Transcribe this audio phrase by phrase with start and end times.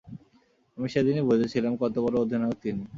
[0.77, 2.83] আমি সেদিনই বুঝেছিলাম কত বড় অধিনায়ক তিনি।